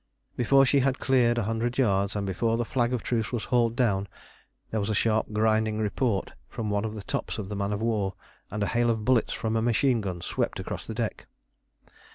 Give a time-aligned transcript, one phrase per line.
[0.35, 3.75] Before she had cleared a hundred yards, and before the flag of truce was hauled
[3.75, 4.07] down,
[4.71, 7.83] there was a sharp, grinding report from one of the tops of the man of
[7.83, 8.15] war,
[8.49, 11.27] and a hail of bullets from a machine gun swept across the deck.